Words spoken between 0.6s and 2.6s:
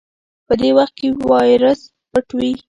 دې وخت کې وایرس پټ وي.